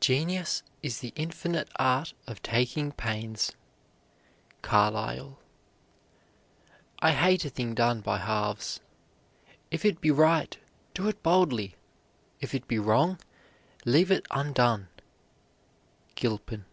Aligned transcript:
Genius 0.00 0.64
is 0.82 0.98
the 0.98 1.12
infinite 1.14 1.70
art 1.76 2.12
of 2.26 2.42
taking 2.42 2.90
pains. 2.90 3.52
CARLYLE. 4.62 5.38
I 6.98 7.12
hate 7.12 7.44
a 7.44 7.50
thing 7.50 7.76
done 7.76 8.00
by 8.00 8.18
halves. 8.18 8.80
If 9.70 9.84
it 9.84 10.00
be 10.00 10.10
right, 10.10 10.58
do 10.92 11.06
it 11.06 11.22
boldly; 11.22 11.76
if 12.40 12.52
it 12.52 12.66
be 12.66 12.80
wrong, 12.80 13.20
leave 13.84 14.10
it 14.10 14.26
undone. 14.32 14.88
GILPIN. 16.16 16.64